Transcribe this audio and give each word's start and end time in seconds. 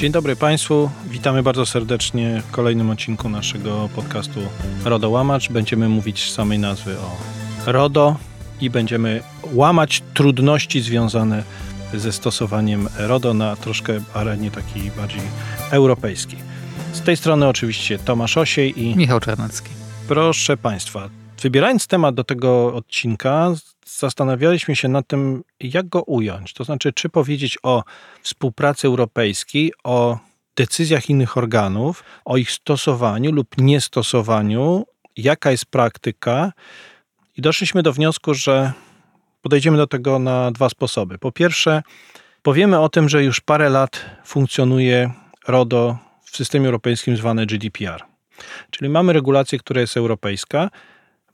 Dzień 0.00 0.12
dobry 0.12 0.36
Państwu, 0.36 0.90
witamy 1.08 1.42
bardzo 1.42 1.66
serdecznie 1.66 2.42
w 2.48 2.50
kolejnym 2.50 2.90
odcinku 2.90 3.28
naszego 3.28 3.88
podcastu 3.94 4.40
RODO 4.84 5.10
Łamacz. 5.10 5.48
Będziemy 5.48 5.88
mówić 5.88 6.30
z 6.30 6.34
samej 6.34 6.58
nazwy 6.58 6.96
o 6.98 7.16
RODO 7.66 8.16
i 8.60 8.70
będziemy 8.70 9.22
łamać 9.52 10.02
trudności 10.14 10.80
związane 10.80 11.44
ze 11.94 12.12
stosowaniem 12.12 12.88
RODO 12.98 13.34
na 13.34 13.56
troszkę 13.56 14.00
arenie 14.14 14.50
takiej 14.50 14.90
bardziej 14.90 15.22
europejskiej. 15.70 16.38
Z 16.92 17.00
tej 17.00 17.16
strony 17.16 17.48
oczywiście 17.48 17.98
Tomasz 17.98 18.36
Osiej 18.36 18.82
i 18.82 18.96
Michał 18.96 19.20
Czarnecki. 19.20 19.70
Proszę 20.08 20.56
Państwa, 20.56 21.08
wybierając 21.42 21.86
temat 21.86 22.14
do 22.14 22.24
tego 22.24 22.74
odcinka, 22.74 23.54
zastanawialiśmy 23.98 24.76
się 24.76 24.88
nad 24.88 25.06
tym, 25.06 25.44
jak 25.60 25.88
go 25.88 26.02
ująć. 26.02 26.52
To 26.52 26.64
znaczy, 26.64 26.92
czy 26.92 27.08
powiedzieć 27.08 27.58
o 27.62 27.84
współpracy 28.22 28.86
europejskiej, 28.86 29.72
o 29.84 30.18
decyzjach 30.56 31.10
innych 31.10 31.36
organów, 31.36 32.04
o 32.24 32.36
ich 32.36 32.50
stosowaniu 32.50 33.32
lub 33.32 33.58
niestosowaniu, 33.58 34.86
jaka 35.16 35.50
jest 35.50 35.66
praktyka. 35.66 36.52
I 37.36 37.42
doszliśmy 37.42 37.82
do 37.82 37.92
wniosku, 37.92 38.34
że 38.34 38.72
podejdziemy 39.42 39.76
do 39.76 39.86
tego 39.86 40.18
na 40.18 40.50
dwa 40.50 40.68
sposoby. 40.68 41.18
Po 41.18 41.32
pierwsze, 41.32 41.82
powiemy 42.42 42.80
o 42.80 42.88
tym, 42.88 43.08
że 43.08 43.24
już 43.24 43.40
parę 43.40 43.70
lat 43.70 44.06
funkcjonuje 44.24 45.12
RODO 45.48 45.98
w 46.24 46.36
systemie 46.36 46.66
europejskim 46.66 47.16
zwane 47.16 47.46
GDPR. 47.46 48.02
Czyli 48.70 48.88
mamy 48.88 49.12
regulację, 49.12 49.58
która 49.58 49.80
jest 49.80 49.96
europejska, 49.96 50.70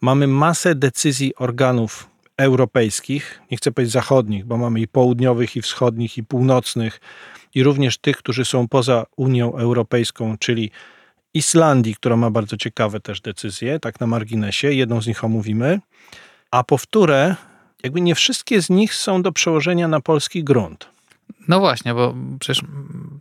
mamy 0.01 0.27
masę 0.27 0.75
decyzji 0.75 1.35
organów 1.37 2.16
europejskich, 2.37 3.43
nie 3.51 3.57
chcę 3.57 3.73
powiedzieć 3.73 3.93
zachodnich, 3.93 4.45
bo 4.45 4.57
mamy 4.57 4.81
i 4.81 4.89
południowych, 4.89 5.57
i 5.57 5.63
wschodnich, 5.63 6.19
i 6.19 6.25
północnych, 6.25 7.01
i 7.55 7.63
również 7.63 7.99
tych, 7.99 8.17
którzy 8.17 8.45
są 8.45 8.69
poza 8.69 9.07
Unią 9.17 9.57
Europejską, 9.57 10.39
czyli 10.39 10.71
Islandii, 11.35 11.95
która 11.95 12.17
ma 12.17 12.31
bardzo 12.31 12.57
ciekawe 12.57 13.01
też 13.01 13.21
decyzje, 13.21 13.81
tak 13.81 14.01
na 14.01 14.07
marginesie, 14.07 14.73
jedną 14.73 15.03
z 15.03 15.07
nich 15.07 15.25
omówimy, 15.25 15.81
a 16.51 16.65
powtórę, 16.65 17.37
jakby 17.83 18.01
nie 18.01 18.15
wszystkie 18.15 18.63
z 18.63 18.71
nich 18.71 18.95
są 18.95 19.23
do 19.23 19.33
przełożenia 19.33 19.89
na 19.89 20.01
polski 20.01 20.45
grunt. 20.45 20.89
No 21.49 21.61
właśnie, 21.61 21.95
bo 21.95 22.15
przecież 22.41 22.65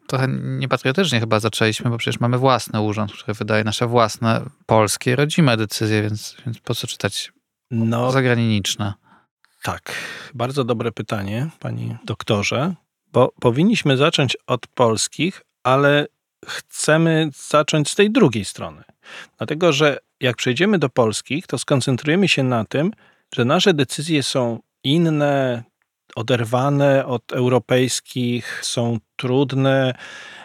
trochę 0.08 0.28
niepatriotycznie 0.42 1.20
chyba 1.20 1.40
zaczęliśmy, 1.40 1.90
bo 1.90 1.98
przecież 1.98 2.20
mamy 2.20 2.38
własny 2.38 2.82
urząd, 2.82 3.14
który 3.14 3.34
wydaje 3.34 3.64
nasze 3.64 3.88
własne 3.88 4.42
polskie, 4.66 5.16
rodzime 5.16 5.58
decyzje, 5.58 6.02
więc, 6.02 6.36
więc 6.46 6.60
po 6.60 6.76
co 6.76 6.88
czytać 6.88 7.32
no, 7.72 8.12
zagraniczne? 8.12 8.94
Tak, 9.66 9.94
bardzo 10.34 10.64
dobre 10.64 10.92
pytanie, 10.92 11.50
panie 11.60 11.98
doktorze, 12.04 12.76
bo 13.14 13.34
powinniśmy 13.40 13.98
zacząć 13.98 14.38
od 14.48 14.68
polskich, 14.68 15.42
ale 15.64 16.08
chcemy 16.46 17.30
zacząć 17.50 17.90
z 17.90 17.96
tej 17.96 18.12
drugiej 18.12 18.46
strony. 18.46 18.84
Dlatego, 19.38 19.74
że 19.74 19.98
jak 20.20 20.36
przejdziemy 20.36 20.80
do 20.80 20.90
polskich, 20.90 21.48
to 21.48 21.58
skoncentrujemy 21.58 22.28
się 22.28 22.44
na 22.44 22.66
tym, 22.66 22.92
że 23.36 23.46
nasze 23.46 23.74
decyzje 23.74 24.24
są 24.24 24.60
inne, 24.84 25.64
oderwane 26.16 27.06
od 27.06 27.34
europejskich, 27.34 28.60
są 28.66 28.98
trudne, 29.16 29.94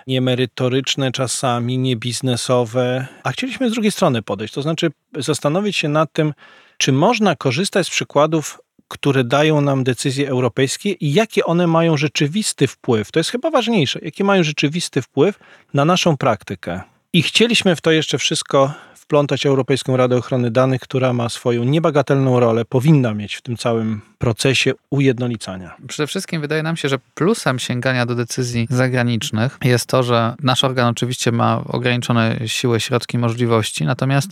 niemerytoryczne 0.07 1.13
czasami, 1.13 1.79
niebiznesowe, 1.79 3.07
a 3.25 3.31
chcieliśmy 3.31 3.71
z 3.71 3.73
drugiej 3.73 3.93
strony 3.93 4.23
podejść, 4.23 4.55
to 4.55 4.63
znaczy 4.63 4.91
zastanowić 5.17 5.77
się 5.77 5.89
nad 5.89 6.13
tym, 6.13 6.35
czy 6.79 6.93
można 6.93 7.37
korzystać 7.37 7.87
z 7.87 7.91
przykładów 7.91 8.61
które 8.91 9.25
dają 9.25 9.61
nam 9.61 9.85
decyzje 9.85 10.29
europejskie 10.29 10.93
i 10.93 11.13
jakie 11.13 11.45
one 11.45 11.67
mają 11.67 11.97
rzeczywisty 11.97 12.67
wpływ. 12.67 13.13
To 13.13 13.21
jest 13.21 13.31
chyba 13.31 13.51
ważniejsze, 13.51 14.01
jakie 14.03 14.25
mają 14.25 14.43
rzeczywisty 14.43 15.03
wpływ 15.03 15.39
na 15.75 15.85
naszą 15.85 16.17
praktykę. 16.17 16.81
I 17.13 17.23
chcieliśmy 17.23 17.77
w 17.77 17.81
to 17.81 17.91
jeszcze 17.91 18.19
wszystko 18.19 18.73
wplątać 19.11 19.47
Europejską 19.47 19.97
Radę 19.97 20.17
Ochrony 20.17 20.51
Danych, 20.51 20.81
która 20.81 21.13
ma 21.13 21.29
swoją 21.29 21.65
niebagatelną 21.65 22.41
rolę, 22.41 22.65
powinna 22.65 23.15
mieć 23.15 23.35
w 23.35 23.43
tym 23.43 23.57
całym 23.57 24.01
procesie 24.19 24.73
ujednolicania. 24.91 25.77
Przede 25.89 26.07
wszystkim 26.07 26.41
wydaje 26.41 26.63
nam 26.63 26.77
się, 26.77 26.89
że 26.89 26.99
plusem 27.15 27.59
sięgania 27.59 28.07
do 28.07 28.15
decyzji 28.15 28.67
zagranicznych 28.71 29.59
jest 29.65 29.87
to, 29.87 30.03
że 30.03 30.35
nasz 30.43 30.65
organ 30.65 30.89
oczywiście 30.89 31.33
ma 31.33 31.63
ograniczone 31.65 32.39
siły, 32.47 32.81
środki, 32.81 33.19
możliwości, 33.19 33.85
natomiast 33.85 34.31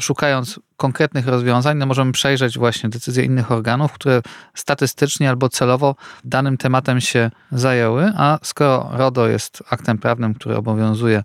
szukając 0.00 0.60
konkretnych 0.76 1.26
rozwiązań, 1.26 1.78
no 1.78 1.86
możemy 1.86 2.12
przejrzeć 2.12 2.58
właśnie 2.58 2.88
decyzje 2.88 3.24
innych 3.24 3.52
organów, 3.52 3.92
które 3.92 4.22
statystycznie 4.54 5.28
albo 5.28 5.48
celowo 5.48 5.94
danym 6.24 6.56
tematem 6.56 7.00
się 7.00 7.30
zajęły, 7.52 8.12
a 8.16 8.38
skoro 8.42 8.90
RODO 8.92 9.28
jest 9.28 9.62
aktem 9.70 9.98
prawnym, 9.98 10.34
który 10.34 10.56
obowiązuje 10.56 11.22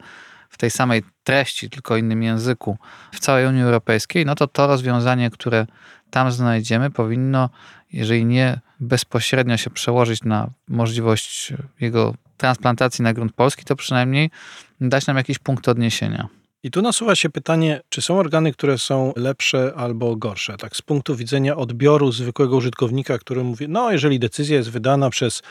w 0.53 0.57
tej 0.57 0.71
samej 0.71 1.03
treści, 1.23 1.69
tylko 1.69 1.97
innym 1.97 2.23
języku 2.23 2.77
w 3.11 3.19
całej 3.19 3.47
Unii 3.47 3.63
Europejskiej, 3.63 4.25
no 4.25 4.35
to 4.35 4.47
to 4.47 4.67
rozwiązanie, 4.67 5.29
które 5.29 5.67
tam 6.09 6.31
znajdziemy, 6.31 6.89
powinno, 6.91 7.49
jeżeli 7.93 8.25
nie 8.25 8.59
bezpośrednio 8.79 9.57
się 9.57 9.69
przełożyć 9.69 10.23
na 10.23 10.49
możliwość 10.67 11.53
jego 11.79 12.13
transplantacji 12.37 13.03
na 13.03 13.13
grunt 13.13 13.33
polski, 13.33 13.65
to 13.65 13.75
przynajmniej 13.75 14.29
dać 14.81 15.07
nam 15.07 15.17
jakiś 15.17 15.39
punkt 15.39 15.67
odniesienia. 15.67 16.27
I 16.63 16.71
tu 16.71 16.81
nasuwa 16.81 17.15
się 17.15 17.29
pytanie, 17.29 17.81
czy 17.89 18.01
są 18.01 18.19
organy, 18.19 18.53
które 18.53 18.77
są 18.77 19.13
lepsze 19.15 19.73
albo 19.75 20.15
gorsze? 20.15 20.57
Tak 20.57 20.75
z 20.75 20.81
punktu 20.81 21.15
widzenia 21.15 21.55
odbioru 21.55 22.11
zwykłego 22.11 22.55
użytkownika, 22.55 23.17
który 23.17 23.43
mówi, 23.43 23.69
no 23.69 23.91
jeżeli 23.91 24.19
decyzja 24.19 24.57
jest 24.57 24.69
wydana 24.69 25.09
przez 25.09 25.41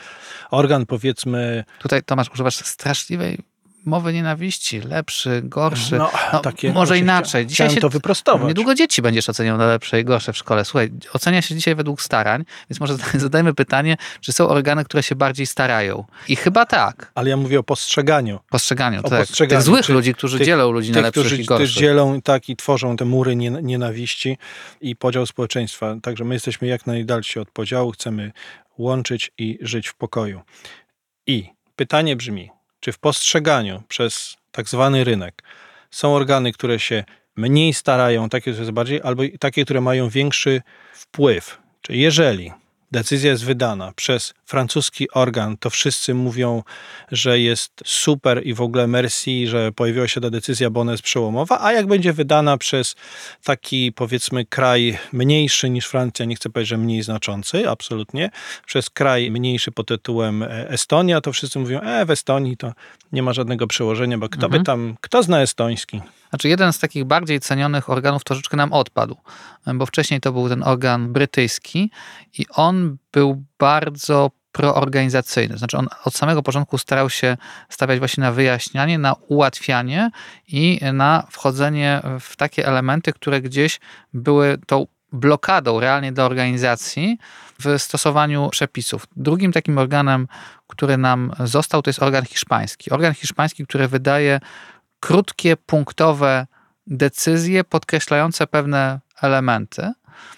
organ 0.51 0.85
powiedzmy... 0.85 1.63
Tutaj 1.79 2.03
Tomasz 2.03 2.29
używasz 2.29 2.55
straszliwej 2.55 3.39
mowy 3.85 4.13
nienawiści, 4.13 4.81
lepszy, 4.81 5.41
gorszy. 5.43 5.97
No, 5.97 6.11
no 6.33 6.39
takie, 6.39 6.73
może 6.73 6.99
inaczej. 6.99 7.45
Dzisiaj 7.45 7.69
się, 7.69 7.81
to 7.81 7.89
wyprostować. 7.89 8.47
Niedługo 8.47 8.75
dzieci 8.75 9.01
będziesz 9.01 9.29
oceniał 9.29 9.57
na 9.57 9.65
lepsze 9.65 9.99
i 9.99 10.05
gorsze 10.05 10.33
w 10.33 10.37
szkole. 10.37 10.65
Słuchaj, 10.65 10.91
ocenia 11.13 11.41
się 11.41 11.55
dzisiaj 11.55 11.75
według 11.75 12.01
starań, 12.01 12.45
więc 12.69 12.79
może 12.79 12.97
zadajmy 13.19 13.53
pytanie, 13.53 13.97
czy 14.21 14.33
są 14.33 14.47
organy, 14.47 14.85
które 14.85 15.03
się 15.03 15.15
bardziej 15.15 15.45
starają. 15.45 16.05
I 16.27 16.35
chyba 16.35 16.65
tak. 16.65 17.11
Ale 17.15 17.29
ja 17.29 17.37
mówię 17.37 17.59
o 17.59 17.63
postrzeganiu. 17.63 18.39
Postrzeganiu, 18.49 18.99
o 18.99 19.09
tak. 19.09 19.19
Postrzeganiu. 19.19 19.59
Tych 19.59 19.65
złych 19.65 19.89
ludzi, 19.89 20.13
którzy 20.13 20.37
tych, 20.37 20.47
dzielą 20.47 20.71
ludzi 20.71 20.91
na 20.91 21.01
lepszych 21.01 21.25
którzy, 21.25 21.41
i 21.41 21.45
gorszych. 21.45 21.69
Którzy 21.69 21.79
dzielą 21.79 22.21
tak 22.21 22.49
i 22.49 22.55
tworzą 22.55 22.97
te 22.97 23.05
mury 23.05 23.35
nienawiści 23.61 24.37
i 24.81 24.95
podział 24.95 25.25
społeczeństwa. 25.25 25.95
Także 26.01 26.23
my 26.23 26.33
jesteśmy 26.33 26.67
jak 26.67 26.87
najdalsi 26.87 27.39
od 27.39 27.51
podziału, 27.51 27.91
chcemy 27.91 28.31
łączyć 28.77 29.31
i 29.37 29.59
żyć 29.61 29.87
w 29.87 29.95
pokoju. 29.95 30.41
I 31.27 31.49
pytanie 31.75 32.15
brzmi, 32.15 32.49
czy 32.83 32.91
w 32.91 32.99
postrzeganiu 32.99 33.83
przez 33.87 34.37
tak 34.51 34.69
zwany 34.69 35.03
rynek 35.03 35.43
są 35.91 36.15
organy, 36.15 36.51
które 36.51 36.79
się 36.79 37.03
mniej 37.35 37.73
starają, 37.73 38.29
takie, 38.29 38.51
które 38.51 38.61
jest 38.61 38.71
bardziej, 38.71 39.01
albo 39.03 39.23
takie, 39.39 39.63
które 39.63 39.81
mają 39.81 40.09
większy 40.09 40.61
wpływ. 40.93 41.57
Czyli 41.81 41.99
jeżeli 41.99 42.51
decyzja 42.93 43.31
jest 43.31 43.45
wydana 43.45 43.91
przez 43.95 44.33
francuski 44.45 45.11
organ, 45.11 45.57
to 45.57 45.69
wszyscy 45.69 46.13
mówią, 46.13 46.63
że 47.11 47.39
jest 47.39 47.71
super 47.85 48.47
i 48.47 48.53
w 48.53 48.61
ogóle 48.61 48.87
merci, 48.87 49.47
że 49.47 49.71
pojawiła 49.71 50.07
się 50.07 50.21
ta 50.21 50.29
decyzja, 50.29 50.69
bo 50.69 50.81
ona 50.81 50.91
jest 50.91 51.03
przełomowa, 51.03 51.57
a 51.61 51.73
jak 51.73 51.87
będzie 51.87 52.13
wydana 52.13 52.57
przez 52.57 52.95
taki 53.43 53.91
powiedzmy 53.91 54.45
kraj 54.45 54.97
mniejszy 55.13 55.69
niż 55.69 55.85
Francja, 55.85 56.25
nie 56.25 56.35
chcę 56.35 56.49
powiedzieć, 56.49 56.69
że 56.69 56.77
mniej 56.77 57.03
znaczący, 57.03 57.69
absolutnie, 57.69 58.29
przez 58.65 58.89
kraj 58.89 59.31
mniejszy 59.31 59.71
pod 59.71 59.87
tytułem 59.87 60.45
Estonia, 60.49 61.21
to 61.21 61.33
wszyscy 61.33 61.59
mówią, 61.59 61.79
e, 61.81 62.05
w 62.05 62.11
Estonii 62.11 62.57
to 62.57 62.73
nie 63.11 63.23
ma 63.23 63.33
żadnego 63.33 63.67
przełożenia, 63.67 64.17
bo 64.17 64.29
kto 64.29 64.45
mhm. 64.45 64.61
by 64.61 64.65
tam, 64.65 64.95
kto 65.01 65.23
zna 65.23 65.41
estoński? 65.41 66.01
Znaczy 66.33 66.47
jeden 66.47 66.73
z 66.73 66.79
takich 66.79 67.05
bardziej 67.05 67.39
cenionych 67.39 67.89
organów 67.89 68.23
troszeczkę 68.23 68.57
nam 68.57 68.73
odpadł, 68.73 69.17
bo 69.75 69.85
wcześniej 69.85 70.21
to 70.21 70.31
był 70.31 70.49
ten 70.49 70.63
organ 70.63 71.13
brytyjski 71.13 71.91
i 72.37 72.45
on 72.55 72.82
był 73.11 73.43
bardzo 73.59 74.31
proorganizacyjny. 74.51 75.57
Znaczy 75.57 75.77
on 75.77 75.87
od 76.05 76.15
samego 76.15 76.43
początku 76.43 76.77
starał 76.77 77.09
się 77.09 77.37
stawiać 77.69 77.99
właśnie 77.99 78.21
na 78.21 78.31
wyjaśnianie, 78.31 78.97
na 78.97 79.13
ułatwianie 79.13 80.11
i 80.47 80.79
na 80.93 81.27
wchodzenie 81.31 82.01
w 82.19 82.35
takie 82.35 82.67
elementy, 82.67 83.13
które 83.13 83.41
gdzieś 83.41 83.79
były 84.13 84.57
tą 84.67 84.87
blokadą 85.11 85.79
realnie 85.79 86.11
dla 86.11 86.25
organizacji 86.25 87.17
w 87.59 87.79
stosowaniu 87.79 88.49
przepisów. 88.49 89.07
Drugim 89.15 89.51
takim 89.51 89.77
organem, 89.77 90.27
który 90.67 90.97
nam 90.97 91.31
został, 91.39 91.81
to 91.81 91.89
jest 91.89 92.03
organ 92.03 92.25
hiszpański. 92.25 92.91
Organ 92.91 93.13
hiszpański, 93.13 93.65
który 93.65 93.87
wydaje 93.87 94.39
krótkie, 94.99 95.57
punktowe 95.57 96.47
decyzje 96.87 97.63
podkreślające 97.63 98.47
pewne 98.47 98.99
elementy. 99.21 99.91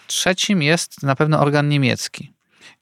Trzecim 0.08 0.62
jest 0.62 1.04
na 1.04 1.16
pewno 1.16 1.40
organ 1.40 1.70
niemiecki. 1.70 2.35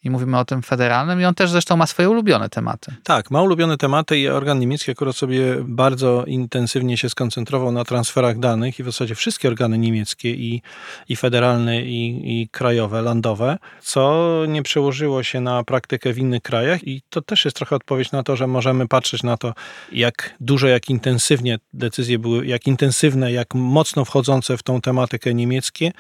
I 0.04 0.10
mówimy 0.10 0.40
o 0.40 0.46
tym 0.46 0.62
federalnym 0.62 1.22
i 1.22 1.26
on 1.26 1.36
też 1.36 1.50
zresztą 1.50 1.78
ma 1.78 1.88
swoje 1.88 2.10
ulubione 2.10 2.50
tematy. 2.50 2.96
Tak, 3.04 3.32
ma 3.32 3.42
ulubione 3.42 3.78
tematy 3.78 4.20
i 4.20 4.28
organ 4.28 4.60
niemiecki 4.60 4.92
akurat 4.92 5.16
sobie 5.16 5.56
bardzo 5.64 6.26
intensywnie 6.26 6.98
się 6.98 7.10
skoncentrował 7.10 7.72
na 7.72 7.84
transferach 7.84 8.40
danych 8.40 8.80
i 8.80 8.84
w 8.84 8.86
zasadzie 8.86 9.16
wszystkie 9.16 9.48
organy 9.48 9.78
niemieckie 9.78 10.32
i, 10.32 10.62
i 11.10 11.16
federalne 11.16 11.82
i, 11.82 12.22
i 12.42 12.50
krajowe, 12.50 13.02
landowe, 13.02 13.58
co 13.82 14.44
nie 14.48 14.64
przełożyło 14.64 15.24
się 15.24 15.42
na 15.42 15.64
praktykę 15.64 16.14
w 16.14 16.18
innych 16.18 16.42
krajach 16.42 16.88
i 16.88 17.02
to 17.10 17.22
też 17.22 17.46
jest 17.46 17.58
trochę 17.58 17.76
odpowiedź 17.76 18.12
na 18.12 18.24
to, 18.24 18.36
że 18.36 18.48
możemy 18.48 18.88
patrzeć 18.88 19.24
na 19.24 19.38
to, 19.38 19.54
jak 19.92 20.36
dużo, 20.40 20.68
jak 20.68 20.90
intensywnie 20.90 21.60
decyzje 21.74 22.20
były, 22.20 22.46
jak 22.46 22.68
intensywne, 22.68 23.32
jak 23.32 23.54
mocno 23.56 24.06
wchodzące 24.06 24.58
w 24.58 24.64
tą 24.64 24.82
tematykę 24.82 25.34
niemieckie, 25.34 25.92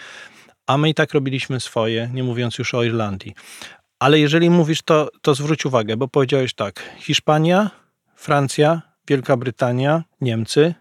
a 0.67 0.77
my 0.77 0.89
i 0.89 0.93
tak 0.93 1.13
robiliśmy 1.13 1.59
swoje, 1.59 2.09
nie 2.13 2.23
mówiąc 2.23 2.57
już 2.57 2.73
o 2.73 2.83
Irlandii. 2.83 3.33
Ale 3.99 4.19
jeżeli 4.19 4.49
mówisz, 4.49 4.81
to, 4.81 5.09
to 5.21 5.35
zwróć 5.35 5.65
uwagę, 5.65 5.97
bo 5.97 6.07
powiedziałeś 6.07 6.53
tak: 6.53 6.89
Hiszpania, 6.97 7.71
Francja, 8.15 8.81
Wielka 9.07 9.37
Brytania, 9.37 10.03
Niemcy. 10.21 10.73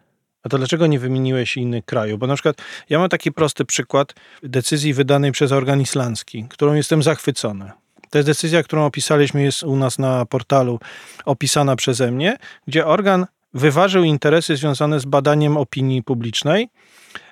A 0.42 0.48
to 0.48 0.58
dlaczego 0.58 0.86
nie 0.86 0.98
wymieniłeś 0.98 1.56
innych 1.56 1.84
krajów? 1.84 2.18
Bo 2.18 2.26
na 2.26 2.34
przykład 2.34 2.56
ja 2.88 2.98
mam 2.98 3.08
taki 3.08 3.32
prosty 3.32 3.64
przykład 3.64 4.14
decyzji 4.42 4.94
wydanej 4.94 5.32
przez 5.32 5.52
organ 5.52 5.80
islandzki, 5.80 6.46
którą 6.48 6.74
jestem 6.74 7.02
zachwycony. 7.02 7.70
To 8.10 8.18
jest 8.18 8.28
decyzja, 8.28 8.62
którą 8.62 8.84
opisaliśmy, 8.84 9.42
jest 9.42 9.62
u 9.62 9.76
nas 9.76 9.98
na 9.98 10.26
portalu 10.26 10.80
opisana 11.24 11.76
przeze 11.76 12.10
mnie, 12.10 12.36
gdzie 12.66 12.86
organ 12.86 13.26
wyważył 13.54 14.04
interesy 14.04 14.56
związane 14.56 15.00
z 15.00 15.04
badaniem 15.04 15.56
opinii 15.56 16.02
publicznej 16.02 16.68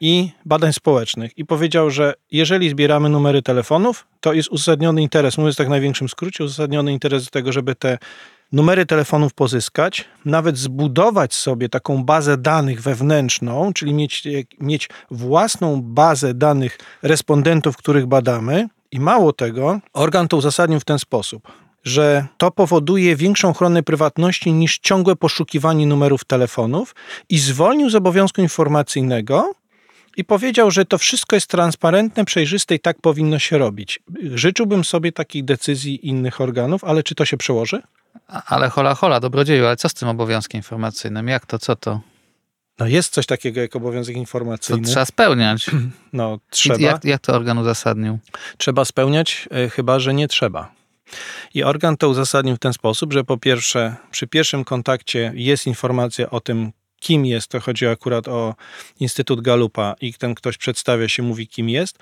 i 0.01 0.31
badań 0.45 0.73
społecznych 0.73 1.39
i 1.39 1.45
powiedział, 1.45 1.91
że 1.91 2.15
jeżeli 2.33 2.71
zbieramy 2.71 3.09
numery 3.09 3.43
telefonów, 3.43 4.07
to 4.21 4.33
jest 4.33 4.49
uzasadniony 4.49 5.03
interes, 5.03 5.39
mówiąc 5.39 5.57
tak 5.57 5.67
w 5.67 5.71
największym 5.71 6.09
skrócie, 6.09 6.45
uzasadniony 6.45 6.93
interes 6.93 7.25
do 7.25 7.31
tego, 7.31 7.53
żeby 7.53 7.75
te 7.75 7.99
numery 8.53 8.87
telefonów 8.87 9.35
pozyskać, 9.35 10.05
nawet 10.25 10.59
zbudować 10.59 11.35
sobie 11.35 11.69
taką 11.69 12.05
bazę 12.05 12.37
danych 12.37 12.83
wewnętrzną, 12.83 13.73
czyli 13.73 13.95
mieć, 13.95 14.23
mieć 14.61 14.89
własną 15.11 15.83
bazę 15.83 16.35
danych 16.35 16.79
respondentów, 17.03 17.77
których 17.77 18.07
badamy. 18.07 18.69
I 18.93 19.01
mało 19.01 19.33
tego, 19.33 19.81
organ 19.93 20.29
to 20.29 20.37
uzasadnił 20.37 20.81
w 20.81 20.85
ten 20.85 20.99
sposób 20.99 21.49
że 21.85 22.27
to 22.39 22.51
powoduje 22.51 23.17
większą 23.17 23.49
ochronę 23.49 23.83
prywatności 23.83 24.53
niż 24.53 24.79
ciągłe 24.79 25.17
poszukiwanie 25.17 25.87
numerów 25.87 26.25
telefonów 26.25 26.95
i 27.29 27.39
zwolnił 27.39 27.91
z 27.91 27.95
obowiązku 27.95 28.41
informacyjnego 28.41 29.53
i 30.17 30.25
powiedział, 30.25 30.71
że 30.71 30.85
to 30.85 30.99
wszystko 30.99 31.37
jest 31.37 31.47
transparentne, 31.47 32.25
przejrzyste 32.25 32.75
i 32.75 32.81
tak 32.81 33.01
powinno 33.01 33.39
się 33.39 33.59
robić. 33.59 34.01
Życzyłbym 34.35 34.85
sobie 34.85 35.13
takich 35.13 35.45
decyzji 35.45 36.09
innych 36.09 36.41
organów, 36.41 36.85
ale 36.85 37.03
czy 37.03 37.15
to 37.15 37.25
się 37.25 37.37
przełoży? 37.37 37.83
Ale 38.27 38.69
hola 38.69 38.95
hola, 38.95 39.21
dobrodzieju, 39.21 39.67
ale 39.67 39.77
co 39.77 39.89
z 39.89 39.95
tym 39.95 40.09
obowiązkiem 40.09 40.59
informacyjnym? 40.59 41.29
Jak 41.29 41.47
to, 41.47 41.59
co 41.59 41.77
to? 41.77 42.01
No 42.79 42.87
jest 42.87 43.13
coś 43.13 43.27
takiego 43.27 43.61
jak 43.61 43.77
obowiązek 43.77 44.17
informacyjny. 44.17 44.83
To 44.83 44.89
trzeba 44.89 45.05
spełniać. 45.05 45.67
No, 46.13 46.39
trzeba. 46.51 46.81
Jak, 46.81 47.05
jak 47.05 47.21
to 47.21 47.35
organ 47.35 47.59
uzasadnił? 47.59 48.19
Trzeba 48.59 48.85
spełniać, 48.85 49.49
e, 49.51 49.69
chyba 49.69 49.99
że 49.99 50.15
nie 50.15 50.29
trzeba. 50.29 50.73
I 51.55 51.63
organ 51.63 51.97
to 51.97 52.09
uzasadnił 52.09 52.57
w 52.57 52.59
ten 52.59 52.73
sposób, 52.73 53.13
że 53.13 53.25
po 53.25 53.39
pierwsze, 53.39 53.97
przy 54.11 54.27
pierwszym 54.27 54.65
kontakcie 54.65 55.33
jest 55.35 55.67
informacja 55.67 56.31
o 56.31 56.41
tym, 56.41 56.73
kim 57.01 57.27
jest, 57.27 57.49
to 57.49 57.61
chodzi 57.61 57.87
akurat 57.87 58.29
o 58.29 58.55
Instytut 59.01 59.41
Galupa 59.41 59.95
i 60.01 60.15
ten 60.15 60.35
ktoś 60.35 60.59
przedstawia 60.59 61.09
się, 61.09 61.23
mówi 61.23 61.49
kim 61.49 61.69
jest 61.69 61.99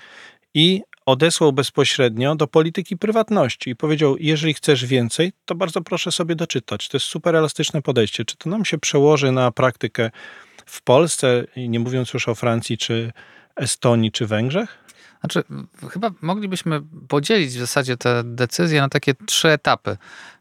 i 0.53 0.81
odesłał 1.05 1.53
bezpośrednio 1.53 2.35
do 2.35 2.47
polityki 2.47 2.97
prywatności 2.97 3.69
i 3.69 3.75
powiedział, 3.75 4.15
jeżeli 4.19 4.53
chcesz 4.53 4.85
więcej, 4.85 5.31
to 5.45 5.55
bardzo 5.55 5.81
proszę 5.81 6.11
sobie 6.11 6.35
doczytać. 6.35 6.87
To 6.87 6.97
jest 6.97 7.07
super 7.07 7.35
elastyczne 7.35 7.81
podejście. 7.81 8.25
Czy 8.25 8.37
to 8.37 8.49
nam 8.49 8.65
się 8.65 8.77
przełoży 8.77 9.31
na 9.31 9.51
praktykę 9.51 10.11
w 10.65 10.81
Polsce, 10.81 11.45
nie 11.57 11.79
mówiąc 11.79 12.13
już 12.13 12.27
o 12.27 12.35
Francji, 12.35 12.77
czy 12.77 13.11
Estonii, 13.55 14.11
czy 14.11 14.25
Węgrzech? 14.27 14.77
Znaczy, 15.19 15.43
chyba 15.89 16.11
moglibyśmy 16.21 16.81
podzielić 17.07 17.49
w 17.49 17.59
zasadzie 17.59 17.97
te 17.97 18.23
decyzje 18.23 18.81
na 18.81 18.89
takie 18.89 19.13
trzy 19.25 19.49
etapy. 19.49 19.97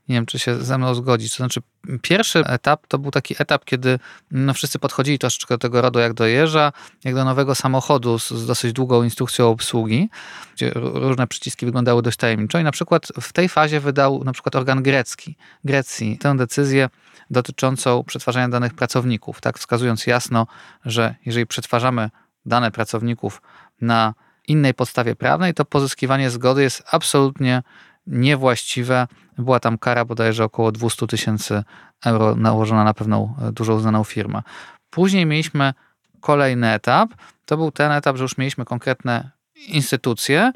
Nie 0.09 0.15
wiem, 0.15 0.27
czy 0.27 0.39
się 0.39 0.65
ze 0.65 0.79
mną 0.79 0.95
zgodzić. 0.95 1.31
To 1.31 1.37
znaczy, 1.37 1.61
pierwszy 2.03 2.39
etap 2.39 2.87
to 2.87 2.99
był 2.99 3.11
taki 3.11 3.35
etap, 3.39 3.65
kiedy 3.65 3.99
no, 4.31 4.55
wszyscy 4.55 4.79
podchodzili 4.79 5.19
troszeczkę 5.19 5.55
do 5.55 5.59
tego 5.59 5.83
RODO 5.83 6.01
jak 6.01 6.15
do 6.15 6.27
jeża, 6.27 6.73
jak 7.05 7.15
do 7.15 7.25
nowego 7.25 7.55
samochodu 7.55 8.19
z, 8.19 8.31
z 8.31 8.47
dosyć 8.47 8.73
długą 8.73 9.03
instrukcją 9.03 9.49
obsługi, 9.49 10.11
gdzie 10.55 10.71
różne 10.75 11.27
przyciski 11.27 11.67
wyglądały 11.67 12.03
dość 12.03 12.17
tajemniczo 12.17 12.59
i 12.59 12.65
na 12.65 12.73
przykład 12.73 13.07
w 13.21 13.33
tej 13.33 13.49
fazie 13.49 13.81
wydał 13.81 14.25
na 14.25 14.33
przykład 14.33 14.57
organ 14.57 14.83
grecki, 14.83 15.37
Grecji 15.65 16.19
tę 16.19 16.37
decyzję 16.37 16.89
dotyczącą 17.31 18.05
przetwarzania 18.05 18.49
danych 18.49 18.75
pracowników, 18.75 19.41
tak 19.41 19.59
wskazując 19.59 20.07
jasno, 20.07 20.47
że 20.85 21.15
jeżeli 21.27 21.47
przetwarzamy 21.47 22.11
dane 22.47 22.71
pracowników 22.71 23.43
na 23.81 24.15
innej 24.49 24.75
podstawie 24.75 25.17
prawnej, 25.17 25.55
to 25.55 25.65
pozyskiwanie 25.65 26.31
zgody 26.31 26.63
jest 26.63 26.83
absolutnie 26.91 27.63
niewłaściwe. 28.07 29.07
Była 29.39 29.61
tam 29.61 29.79
kara 29.79 30.05
bodajże 30.05 30.45
około 30.45 30.73
200 30.73 31.07
tysięcy 31.07 31.65
euro 32.05 32.37
nałożona 32.37 32.85
na 32.85 32.95
pewną 32.95 33.35
e, 33.43 33.53
dużo 33.53 33.75
uznaną 33.75 34.05
firmę. 34.05 34.43
Później 34.91 35.27
mieliśmy 35.27 35.75
kolejny 36.21 36.73
etap. 36.73 37.11
To 37.47 37.57
był 37.57 37.71
ten 37.71 37.93
etap, 37.93 38.17
że 38.17 38.23
już 38.23 38.39
mieliśmy 38.39 38.65
konkretne 38.65 39.31
instytucje 39.67 40.53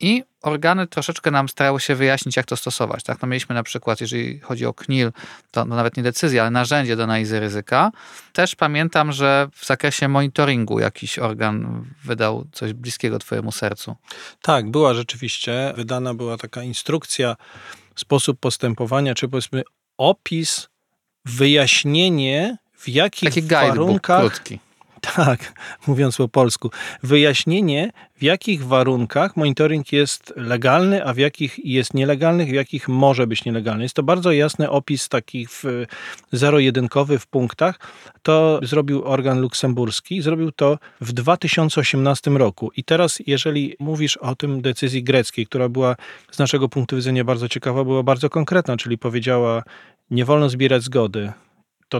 i 0.00 0.24
organy 0.42 0.86
troszeczkę 0.86 1.30
nam 1.30 1.48
starały 1.48 1.80
się 1.80 1.94
wyjaśnić, 1.94 2.36
jak 2.36 2.46
to 2.46 2.56
stosować. 2.56 3.02
Tak? 3.02 3.22
No 3.22 3.28
mieliśmy 3.28 3.54
na 3.54 3.62
przykład, 3.62 4.00
jeżeli 4.00 4.40
chodzi 4.40 4.66
o 4.66 4.74
KNIL, 4.74 5.12
to 5.50 5.64
no 5.64 5.76
nawet 5.76 5.96
nie 5.96 6.02
decyzja, 6.02 6.42
ale 6.42 6.50
narzędzie 6.50 6.96
do 6.96 7.04
analizy 7.04 7.40
ryzyka. 7.40 7.92
Też 8.32 8.56
pamiętam, 8.56 9.12
że 9.12 9.48
w 9.54 9.66
zakresie 9.66 10.08
monitoringu 10.08 10.80
jakiś 10.80 11.18
organ 11.18 11.84
wydał 12.04 12.46
coś 12.52 12.72
bliskiego 12.72 13.18
Twojemu 13.18 13.52
sercu. 13.52 13.96
Tak, 14.42 14.70
była 14.70 14.94
rzeczywiście. 14.94 15.72
Wydana 15.76 16.14
była 16.14 16.36
taka 16.36 16.62
instrukcja, 16.62 17.36
sposób 17.96 18.40
postępowania, 18.40 19.14
czy 19.14 19.28
powiedzmy 19.28 19.62
opis, 19.98 20.68
wyjaśnienie, 21.24 22.56
w 22.76 22.88
jakich 22.88 23.34
Taki 23.34 23.42
warunkach. 23.42 24.20
krótki 24.20 24.58
tak, 25.16 25.52
mówiąc 25.86 26.16
po 26.16 26.28
polsku. 26.28 26.70
Wyjaśnienie, 27.02 27.90
w 28.16 28.22
jakich 28.22 28.66
warunkach 28.66 29.36
monitoring 29.36 29.92
jest 29.92 30.32
legalny, 30.36 31.04
a 31.04 31.14
w 31.14 31.18
jakich 31.18 31.66
jest 31.66 31.94
nielegalny, 31.94 32.44
w 32.46 32.52
jakich 32.52 32.88
może 32.88 33.26
być 33.26 33.44
nielegalny. 33.44 33.82
Jest 33.82 33.94
to 33.94 34.02
bardzo 34.02 34.32
jasny 34.32 34.70
opis 34.70 35.08
takich 35.08 35.50
zero-jedynkowy 36.32 37.18
w 37.18 37.26
punktach. 37.26 37.78
To 38.22 38.60
zrobił 38.62 39.04
organ 39.04 39.40
luksemburski. 39.40 40.22
Zrobił 40.22 40.52
to 40.52 40.78
w 41.00 41.12
2018 41.12 42.30
roku. 42.30 42.70
I 42.76 42.84
teraz, 42.84 43.18
jeżeli 43.26 43.76
mówisz 43.78 44.16
o 44.16 44.34
tym 44.34 44.62
decyzji 44.62 45.04
greckiej, 45.04 45.46
która 45.46 45.68
była 45.68 45.96
z 46.30 46.38
naszego 46.38 46.68
punktu 46.68 46.96
widzenia 46.96 47.24
bardzo 47.24 47.48
ciekawa, 47.48 47.84
była 47.84 48.02
bardzo 48.02 48.30
konkretna, 48.30 48.76
czyli 48.76 48.98
powiedziała, 48.98 49.62
nie 50.10 50.24
wolno 50.24 50.48
zbierać 50.48 50.82
zgody 50.82 51.32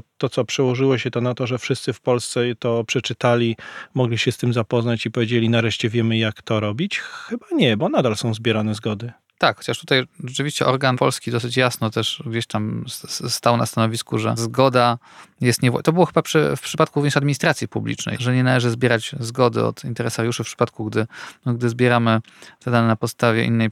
to, 0.00 0.08
to, 0.18 0.28
co 0.28 0.44
przełożyło 0.44 0.98
się 0.98 1.10
to 1.10 1.20
na 1.20 1.34
to, 1.34 1.46
że 1.46 1.58
wszyscy 1.58 1.92
w 1.92 2.00
Polsce 2.00 2.40
to 2.58 2.84
przeczytali, 2.84 3.56
mogli 3.94 4.18
się 4.18 4.32
z 4.32 4.36
tym 4.36 4.52
zapoznać 4.52 5.06
i 5.06 5.10
powiedzieli, 5.10 5.48
nareszcie 5.50 5.88
wiemy, 5.88 6.18
jak 6.18 6.42
to 6.42 6.60
robić? 6.60 6.98
Chyba 6.98 7.46
nie, 7.52 7.76
bo 7.76 7.88
nadal 7.88 8.16
są 8.16 8.34
zbierane 8.34 8.74
zgody. 8.74 9.12
Tak, 9.38 9.56
chociaż 9.56 9.78
tutaj 9.78 10.06
rzeczywiście 10.24 10.66
organ 10.66 10.96
polski 10.96 11.30
dosyć 11.30 11.56
jasno 11.56 11.90
też 11.90 12.22
gdzieś 12.26 12.46
tam 12.46 12.84
stał 13.28 13.56
na 13.56 13.66
stanowisku, 13.66 14.18
że 14.18 14.34
zgoda 14.36 14.98
jest 15.40 15.62
nie. 15.62 15.72
To 15.72 15.92
było 15.92 16.06
chyba 16.06 16.22
przy, 16.22 16.56
w 16.56 16.60
przypadku 16.60 17.00
również 17.00 17.16
administracji 17.16 17.68
publicznej, 17.68 18.16
że 18.20 18.34
nie 18.34 18.44
należy 18.44 18.70
zbierać 18.70 19.14
zgody 19.20 19.64
od 19.64 19.84
interesariuszy 19.84 20.44
w 20.44 20.46
przypadku, 20.46 20.84
gdy, 20.84 21.06
no, 21.46 21.54
gdy 21.54 21.68
zbieramy 21.68 22.20
te 22.64 22.70
dane 22.70 22.88
na 22.88 22.96
podstawie 22.96 23.44
innej 23.44 23.70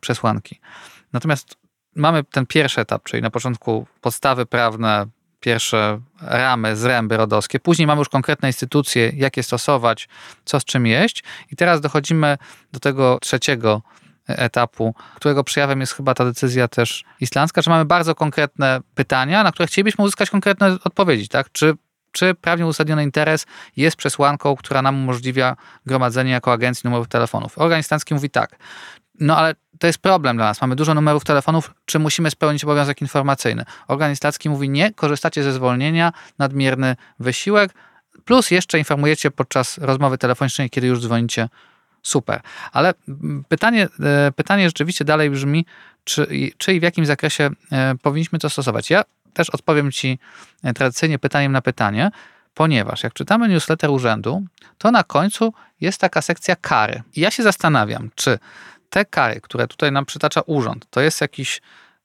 przesłanki. 0.00 0.60
Natomiast 1.12 1.56
mamy 1.96 2.24
ten 2.24 2.46
pierwszy 2.46 2.80
etap, 2.80 3.04
czyli 3.04 3.22
na 3.22 3.30
początku 3.30 3.86
podstawy 4.00 4.46
prawne, 4.46 5.06
pierwsze 5.40 6.00
ramy, 6.20 6.76
zręby 6.76 7.16
rodowskie. 7.16 7.60
Później 7.60 7.86
mamy 7.86 7.98
już 7.98 8.08
konkretne 8.08 8.48
instytucje, 8.48 9.12
jak 9.14 9.36
je 9.36 9.42
stosować, 9.42 10.08
co 10.44 10.60
z 10.60 10.64
czym 10.64 10.86
jeść. 10.86 11.24
I 11.50 11.56
teraz 11.56 11.80
dochodzimy 11.80 12.38
do 12.72 12.80
tego 12.80 13.18
trzeciego 13.22 13.82
etapu, 14.26 14.94
którego 15.16 15.44
przejawem 15.44 15.80
jest 15.80 15.92
chyba 15.92 16.14
ta 16.14 16.24
decyzja 16.24 16.68
też 16.68 17.04
islandzka, 17.20 17.62
że 17.62 17.70
mamy 17.70 17.84
bardzo 17.84 18.14
konkretne 18.14 18.80
pytania, 18.94 19.42
na 19.42 19.52
które 19.52 19.66
chcielibyśmy 19.66 20.04
uzyskać 20.04 20.30
konkretne 20.30 20.76
odpowiedzi, 20.84 21.28
tak? 21.28 21.52
Czy 21.52 21.74
czy 22.12 22.34
prawnie 22.34 22.66
uzasadniony 22.66 23.02
interes 23.02 23.46
jest 23.76 23.96
przesłanką, 23.96 24.56
która 24.56 24.82
nam 24.82 24.94
umożliwia 25.02 25.56
gromadzenie 25.86 26.30
jako 26.30 26.52
agencji 26.52 26.80
numerów 26.84 27.08
telefonów. 27.08 27.58
Organ 27.58 27.80
islandzki 27.80 28.14
mówi 28.14 28.30
tak. 28.30 28.56
No 29.20 29.36
ale 29.36 29.54
to 29.78 29.86
jest 29.86 29.98
problem 29.98 30.36
dla 30.36 30.44
nas. 30.44 30.60
Mamy 30.60 30.76
dużo 30.76 30.94
numerów 30.94 31.24
telefonów, 31.24 31.74
czy 31.84 31.98
musimy 31.98 32.30
spełnić 32.30 32.64
obowiązek 32.64 33.00
informacyjny? 33.00 33.64
Organ 33.88 34.12
istacki 34.12 34.50
mówi 34.50 34.70
nie, 34.70 34.92
korzystacie 34.92 35.42
ze 35.42 35.52
zwolnienia, 35.52 36.12
nadmierny 36.38 36.96
wysiłek, 37.18 37.74
plus 38.24 38.50
jeszcze 38.50 38.78
informujecie 38.78 39.30
podczas 39.30 39.78
rozmowy 39.78 40.18
telefonicznej, 40.18 40.70
kiedy 40.70 40.86
już 40.86 41.00
dzwonicie 41.00 41.48
super. 42.02 42.40
Ale 42.72 42.94
pytanie, 43.48 43.88
e, 44.00 44.32
pytanie 44.32 44.68
rzeczywiście 44.68 45.04
dalej 45.04 45.30
brzmi, 45.30 45.66
czy, 46.04 46.26
czy 46.58 46.74
i 46.74 46.80
w 46.80 46.82
jakim 46.82 47.06
zakresie 47.06 47.50
e, 47.72 47.94
powinniśmy 48.02 48.38
to 48.38 48.50
stosować. 48.50 48.90
Ja 48.90 49.04
też 49.32 49.50
odpowiem 49.50 49.92
Ci 49.92 50.18
e, 50.62 50.72
tradycyjnie 50.72 51.18
pytaniem 51.18 51.52
na 51.52 51.62
pytanie, 51.62 52.10
ponieważ 52.54 53.02
jak 53.02 53.12
czytamy 53.12 53.48
newsletter 53.48 53.90
urzędu, 53.90 54.42
to 54.78 54.90
na 54.90 55.04
końcu 55.04 55.52
jest 55.80 56.00
taka 56.00 56.22
sekcja 56.22 56.56
kary. 56.56 57.02
I 57.16 57.20
ja 57.20 57.30
się 57.30 57.42
zastanawiam, 57.42 58.10
czy 58.14 58.38
te 58.90 59.04
kary, 59.04 59.40
które 59.40 59.68
tutaj 59.68 59.92
nam 59.92 60.06
przytacza 60.06 60.40
urząd, 60.40 60.86
to 60.90 61.00
jest 61.00 61.20
jakiś 61.20 61.60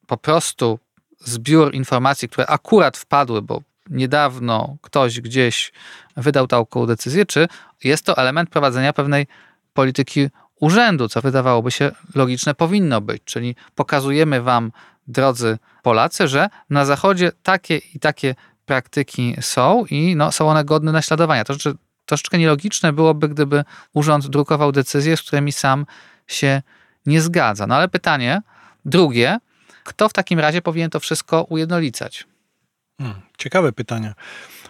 po 0.07 0.17
prostu 0.17 0.79
zbiór 1.19 1.75
informacji, 1.75 2.29
które 2.29 2.47
akurat 2.47 2.97
wpadły, 2.97 3.41
bo 3.41 3.61
niedawno 3.89 4.77
ktoś 4.81 5.21
gdzieś 5.21 5.71
wydał 6.17 6.47
taką 6.47 6.85
decyzję, 6.85 7.25
czy 7.25 7.47
jest 7.83 8.05
to 8.05 8.17
element 8.17 8.49
prowadzenia 8.49 8.93
pewnej 8.93 9.27
polityki 9.73 10.29
urzędu, 10.59 11.07
co 11.09 11.21
wydawałoby 11.21 11.71
się 11.71 11.91
logiczne 12.15 12.55
powinno 12.55 13.01
być. 13.01 13.23
Czyli 13.25 13.55
pokazujemy 13.75 14.41
Wam, 14.41 14.71
drodzy 15.07 15.57
Polacy, 15.83 16.27
że 16.27 16.49
na 16.69 16.85
Zachodzie 16.85 17.31
takie 17.43 17.77
i 17.77 17.99
takie 17.99 18.35
praktyki 18.65 19.35
są 19.41 19.85
i 19.85 20.15
no, 20.15 20.31
są 20.31 20.49
one 20.49 20.65
godne 20.65 20.91
naśladowania. 20.91 21.43
To 21.43 21.53
znaczy, 21.53 21.75
troszeczkę 22.05 22.37
nielogiczne 22.37 22.93
byłoby, 22.93 23.29
gdyby 23.29 23.63
urząd 23.93 24.27
drukował 24.27 24.71
decyzje, 24.71 25.17
z 25.17 25.21
którymi 25.21 25.51
sam 25.51 25.85
się 26.27 26.61
nie 27.05 27.21
zgadza. 27.21 27.67
No 27.67 27.75
ale 27.75 27.87
pytanie 27.87 28.41
drugie, 28.85 29.37
kto 29.83 30.09
w 30.09 30.13
takim 30.13 30.39
razie 30.39 30.61
powinien 30.61 30.89
to 30.89 30.99
wszystko 30.99 31.43
ujednolicać? 31.43 32.27
Hmm, 32.97 33.21
ciekawe 33.37 33.71
pytanie. 33.71 34.13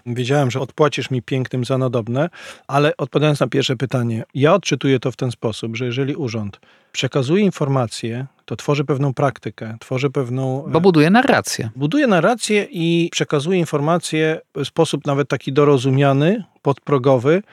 Wiedziałem, 0.06 0.52
że 0.52 0.60
odpłacisz 0.60 1.12
mi 1.12 1.22
pięknym 1.22 1.66
za 1.66 1.78
nadobne, 1.78 2.30
ale 2.68 2.98
odpowiadając 2.98 3.40
na 3.40 3.48
pierwsze 3.48 3.76
pytanie, 3.76 4.24
ja 4.34 4.54
odczytuję 4.54 5.00
to 5.00 5.12
w 5.12 5.16
ten 5.16 5.32
sposób, 5.32 5.76
że 5.76 5.86
jeżeli 5.86 6.16
urząd 6.16 6.60
przekazuje 6.92 7.44
informacje, 7.44 8.26
to 8.46 8.56
tworzy 8.56 8.86
pewną 8.86 9.14
praktykę, 9.14 9.78
tworzy 9.80 10.10
pewną. 10.10 10.66
Bo 10.68 10.82
buduje 10.82 11.10
narrację. 11.10 11.70
Buduje 11.76 12.08
narrację 12.08 12.68
i 12.72 13.10
przekazuje 13.12 13.60
informacje 13.60 14.42
w 14.56 14.66
sposób 14.66 15.06
nawet 15.06 15.30
taki 15.30 15.54
dorozumiany, 15.54 16.44
podprogowy. 16.62 17.44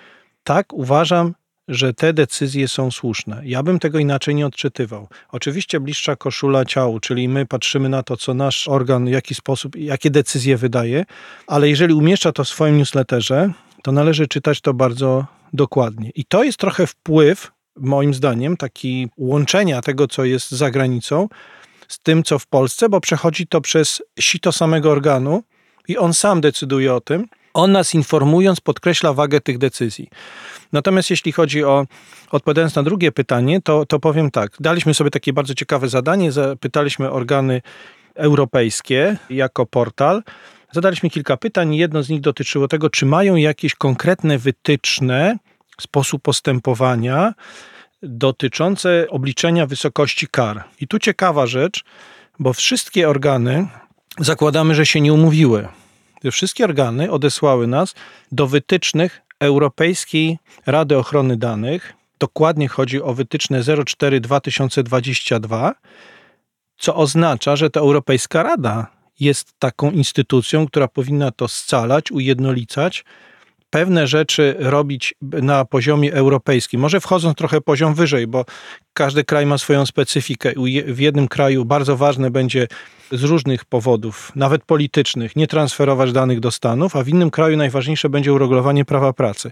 Tak 0.44 0.72
uważam, 0.72 1.34
że 1.68 1.94
te 1.94 2.12
decyzje 2.12 2.68
są 2.68 2.90
słuszne. 2.90 3.42
Ja 3.44 3.62
bym 3.62 3.78
tego 3.78 3.98
inaczej 3.98 4.34
nie 4.34 4.46
odczytywał. 4.46 5.08
Oczywiście 5.28 5.80
bliższa 5.80 6.16
koszula 6.16 6.64
ciału, 6.64 7.00
czyli 7.00 7.28
my 7.28 7.46
patrzymy 7.46 7.88
na 7.88 8.02
to, 8.02 8.16
co 8.16 8.34
nasz 8.34 8.68
organ, 8.68 9.06
w 9.06 9.10
jaki 9.10 9.34
sposób, 9.34 9.76
jakie 9.76 10.10
decyzje 10.10 10.56
wydaje, 10.56 11.04
ale 11.46 11.68
jeżeli 11.68 11.94
umieszcza 11.94 12.32
to 12.32 12.44
w 12.44 12.48
swoim 12.48 12.78
newsletterze, 12.78 13.52
to 13.82 13.92
należy 13.92 14.28
czytać 14.28 14.60
to 14.60 14.74
bardzo 14.74 15.26
dokładnie. 15.52 16.10
I 16.14 16.24
to 16.24 16.44
jest 16.44 16.58
trochę 16.58 16.86
wpływ, 16.86 17.52
moim 17.76 18.14
zdaniem, 18.14 18.56
taki 18.56 19.08
łączenia 19.16 19.80
tego, 19.80 20.08
co 20.08 20.24
jest 20.24 20.50
za 20.50 20.70
granicą, 20.70 21.28
z 21.88 21.98
tym, 21.98 22.22
co 22.22 22.38
w 22.38 22.46
Polsce, 22.46 22.88
bo 22.88 23.00
przechodzi 23.00 23.46
to 23.46 23.60
przez 23.60 24.02
sito 24.20 24.52
samego 24.52 24.90
organu 24.90 25.42
i 25.88 25.98
on 25.98 26.14
sam 26.14 26.40
decyduje 26.40 26.94
o 26.94 27.00
tym. 27.00 27.26
On 27.54 27.72
nas 27.72 27.94
informując 27.94 28.60
podkreśla 28.60 29.12
wagę 29.12 29.40
tych 29.40 29.58
decyzji. 29.58 30.08
Natomiast 30.72 31.10
jeśli 31.10 31.32
chodzi 31.32 31.64
o, 31.64 31.86
odpowiadając 32.30 32.74
na 32.74 32.82
drugie 32.82 33.12
pytanie, 33.12 33.60
to, 33.60 33.86
to 33.86 34.00
powiem 34.00 34.30
tak. 34.30 34.56
Daliśmy 34.60 34.94
sobie 34.94 35.10
takie 35.10 35.32
bardzo 35.32 35.54
ciekawe 35.54 35.88
zadanie, 35.88 36.32
zapytaliśmy 36.32 37.10
organy 37.10 37.62
europejskie 38.14 39.16
jako 39.30 39.66
portal. 39.66 40.22
Zadaliśmy 40.72 41.10
kilka 41.10 41.36
pytań. 41.36 41.74
Jedno 41.74 42.02
z 42.02 42.08
nich 42.08 42.20
dotyczyło 42.20 42.68
tego, 42.68 42.90
czy 42.90 43.06
mają 43.06 43.36
jakieś 43.36 43.74
konkretne 43.74 44.38
wytyczne, 44.38 45.36
sposób 45.80 46.22
postępowania 46.22 47.34
dotyczące 48.02 49.06
obliczenia 49.10 49.66
wysokości 49.66 50.26
kar. 50.30 50.64
I 50.80 50.88
tu 50.88 50.98
ciekawa 50.98 51.46
rzecz, 51.46 51.84
bo 52.38 52.52
wszystkie 52.52 53.08
organy 53.08 53.68
zakładamy, 54.18 54.74
że 54.74 54.86
się 54.86 55.00
nie 55.00 55.12
umówiły. 55.12 55.68
Wszystkie 56.32 56.64
organy 56.64 57.10
odesłały 57.10 57.66
nas 57.66 57.94
do 58.32 58.46
wytycznych 58.46 59.20
Europejskiej 59.40 60.38
Rady 60.66 60.98
Ochrony 60.98 61.36
Danych. 61.36 61.92
Dokładnie 62.18 62.68
chodzi 62.68 63.02
o 63.02 63.14
wytyczne 63.14 63.62
04-2022, 63.62 65.72
co 66.78 66.94
oznacza, 66.94 67.56
że 67.56 67.70
to 67.70 67.80
Europejska 67.80 68.42
Rada 68.42 68.86
jest 69.20 69.54
taką 69.58 69.90
instytucją, 69.90 70.66
która 70.66 70.88
powinna 70.88 71.30
to 71.30 71.48
scalać, 71.48 72.12
ujednolicać, 72.12 73.04
pewne 73.72 74.06
rzeczy 74.06 74.54
robić 74.58 75.14
na 75.22 75.64
poziomie 75.64 76.14
europejskim. 76.14 76.80
Może 76.80 77.00
wchodząc 77.00 77.36
trochę 77.36 77.60
poziom 77.60 77.94
wyżej, 77.94 78.26
bo 78.26 78.44
każdy 78.94 79.24
kraj 79.24 79.46
ma 79.46 79.58
swoją 79.58 79.86
specyfikę. 79.86 80.52
W 80.86 81.00
jednym 81.00 81.28
kraju 81.28 81.64
bardzo 81.64 81.96
ważne 81.96 82.30
będzie 82.30 82.66
z 83.12 83.22
różnych 83.22 83.64
powodów, 83.64 84.32
nawet 84.36 84.64
politycznych, 84.64 85.36
nie 85.36 85.46
transferować 85.46 86.12
danych 86.12 86.40
do 86.40 86.50
Stanów, 86.50 86.96
a 86.96 87.02
w 87.02 87.08
innym 87.08 87.30
kraju 87.30 87.56
najważniejsze 87.56 88.08
będzie 88.08 88.32
uregulowanie 88.32 88.84
prawa 88.84 89.12
pracy. 89.12 89.50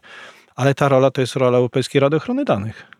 Ale 0.56 0.74
ta 0.74 0.88
rola 0.88 1.10
to 1.10 1.20
jest 1.20 1.36
rola 1.36 1.58
Europejskiej 1.58 2.00
Rady 2.00 2.16
Ochrony 2.16 2.44
Danych. 2.44 2.99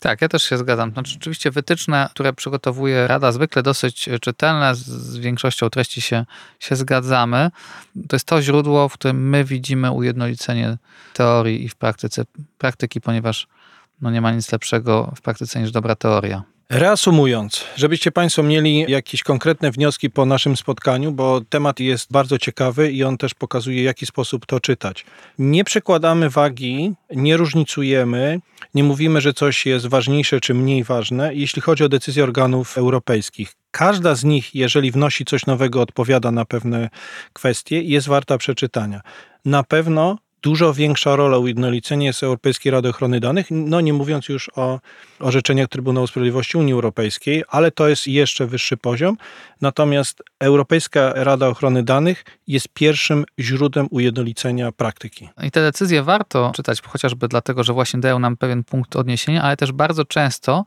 Tak, 0.00 0.22
ja 0.22 0.28
też 0.28 0.42
się 0.42 0.58
zgadzam. 0.58 0.92
Znaczy, 0.92 1.16
oczywiście 1.20 1.50
wytyczne, 1.50 2.08
które 2.10 2.32
przygotowuje 2.32 3.06
Rada, 3.06 3.32
zwykle 3.32 3.62
dosyć 3.62 4.08
czytelne, 4.20 4.74
z 4.74 5.16
większością 5.16 5.70
treści 5.70 6.00
się, 6.00 6.24
się 6.60 6.76
zgadzamy. 6.76 7.50
To 8.08 8.16
jest 8.16 8.26
to 8.26 8.42
źródło, 8.42 8.88
w 8.88 8.92
którym 8.92 9.28
my 9.28 9.44
widzimy 9.44 9.90
ujednolicenie 9.90 10.76
teorii 11.12 11.64
i 11.64 11.68
w 11.68 11.76
praktyce, 11.76 12.22
praktyki, 12.58 13.00
ponieważ 13.00 13.46
no 14.00 14.10
nie 14.10 14.20
ma 14.20 14.32
nic 14.32 14.52
lepszego 14.52 15.12
w 15.16 15.20
praktyce 15.20 15.60
niż 15.60 15.70
dobra 15.70 15.94
teoria. 15.94 16.42
Reasumując, 16.70 17.64
żebyście 17.76 18.12
Państwo 18.12 18.42
mieli 18.42 18.84
jakieś 18.88 19.22
konkretne 19.22 19.70
wnioski 19.70 20.10
po 20.10 20.26
naszym 20.26 20.56
spotkaniu, 20.56 21.12
bo 21.12 21.40
temat 21.40 21.80
jest 21.80 22.12
bardzo 22.12 22.38
ciekawy 22.38 22.92
i 22.92 23.04
on 23.04 23.18
też 23.18 23.34
pokazuje, 23.34 23.82
w 23.82 23.84
jaki 23.84 24.06
sposób 24.06 24.46
to 24.46 24.60
czytać. 24.60 25.04
Nie 25.38 25.64
przekładamy 25.64 26.30
wagi, 26.30 26.92
nie 27.10 27.36
różnicujemy, 27.36 28.40
nie 28.74 28.84
mówimy, 28.84 29.20
że 29.20 29.32
coś 29.32 29.66
jest 29.66 29.86
ważniejsze 29.86 30.40
czy 30.40 30.54
mniej 30.54 30.84
ważne, 30.84 31.34
jeśli 31.34 31.62
chodzi 31.62 31.84
o 31.84 31.88
decyzje 31.88 32.24
organów 32.24 32.78
europejskich. 32.78 33.52
Każda 33.70 34.14
z 34.14 34.24
nich, 34.24 34.54
jeżeli 34.54 34.90
wnosi 34.90 35.24
coś 35.24 35.46
nowego, 35.46 35.80
odpowiada 35.80 36.30
na 36.30 36.44
pewne 36.44 36.90
kwestie 37.32 37.80
i 37.80 37.90
jest 37.90 38.08
warta 38.08 38.38
przeczytania. 38.38 39.00
Na 39.44 39.62
pewno 39.62 40.18
dużo 40.42 40.74
większa 40.74 41.16
rola 41.16 41.38
ujednolicenia 41.38 42.06
jest 42.06 42.22
Europejskiej 42.22 42.72
Rady 42.72 42.88
Ochrony 42.88 43.20
Danych, 43.20 43.46
no 43.50 43.80
nie 43.80 43.92
mówiąc 43.92 44.28
już 44.28 44.50
o 44.56 44.80
orzeczeniach 45.20 45.68
Trybunału 45.68 46.06
Sprawiedliwości 46.06 46.58
Unii 46.58 46.72
Europejskiej, 46.72 47.44
ale 47.48 47.70
to 47.70 47.88
jest 47.88 48.06
jeszcze 48.06 48.46
wyższy 48.46 48.76
poziom. 48.76 49.16
Natomiast 49.60 50.22
Europejska 50.40 51.12
Rada 51.14 51.48
Ochrony 51.48 51.82
Danych 51.82 52.24
jest 52.46 52.68
pierwszym 52.68 53.24
źródłem 53.38 53.88
ujednolicenia 53.90 54.72
praktyki. 54.72 55.28
I 55.42 55.50
te 55.50 55.62
decyzje 55.62 56.02
warto 56.02 56.52
czytać, 56.54 56.82
chociażby 56.82 57.28
dlatego, 57.28 57.64
że 57.64 57.72
właśnie 57.72 58.00
dają 58.00 58.18
nam 58.18 58.36
pewien 58.36 58.64
punkt 58.64 58.96
odniesienia, 58.96 59.42
ale 59.42 59.56
też 59.56 59.72
bardzo 59.72 60.04
często 60.04 60.64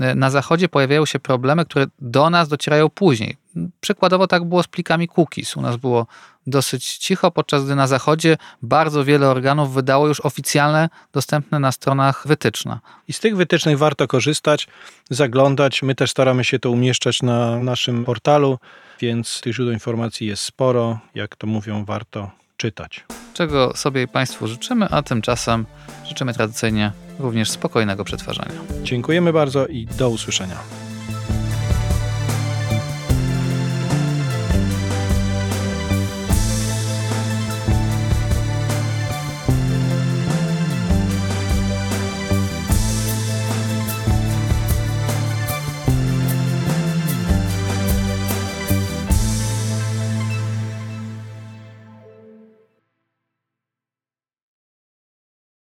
e, 0.00 0.14
na 0.14 0.30
Zachodzie 0.30 0.68
pojawiają 0.68 1.06
się 1.06 1.18
problemy, 1.18 1.64
które 1.64 1.86
do 1.98 2.30
nas 2.30 2.48
docierają 2.48 2.88
później. 2.88 3.39
Przykładowo 3.80 4.26
tak 4.26 4.44
było 4.44 4.62
z 4.62 4.66
plikami 4.66 5.08
cookies. 5.08 5.56
U 5.56 5.60
nas 5.60 5.76
było 5.76 6.06
dosyć 6.46 6.96
cicho, 6.96 7.30
podczas 7.30 7.64
gdy 7.64 7.74
na 7.74 7.86
Zachodzie 7.86 8.36
bardzo 8.62 9.04
wiele 9.04 9.28
organów 9.28 9.74
wydało 9.74 10.08
już 10.08 10.20
oficjalne, 10.20 10.88
dostępne 11.12 11.58
na 11.58 11.72
stronach 11.72 12.26
wytyczne. 12.26 12.78
I 13.08 13.12
z 13.12 13.20
tych 13.20 13.36
wytycznych 13.36 13.78
warto 13.78 14.06
korzystać, 14.06 14.68
zaglądać. 15.10 15.82
My 15.82 15.94
też 15.94 16.10
staramy 16.10 16.44
się 16.44 16.58
to 16.58 16.70
umieszczać 16.70 17.22
na 17.22 17.58
naszym 17.58 18.04
portalu, 18.04 18.58
więc 19.00 19.40
tych 19.40 19.54
źródeł 19.54 19.74
informacji 19.74 20.26
jest 20.26 20.42
sporo. 20.42 20.98
Jak 21.14 21.36
to 21.36 21.46
mówią, 21.46 21.84
warto 21.84 22.30
czytać. 22.56 23.04
Czego 23.34 23.76
sobie 23.76 24.02
i 24.02 24.08
Państwu 24.08 24.46
życzymy, 24.46 24.88
a 24.90 25.02
tymczasem 25.02 25.66
życzymy 26.08 26.34
tradycyjnie 26.34 26.92
również 27.18 27.50
spokojnego 27.50 28.04
przetwarzania. 28.04 28.60
Dziękujemy 28.82 29.32
bardzo 29.32 29.66
i 29.66 29.86
do 29.86 30.10
usłyszenia. 30.10 30.56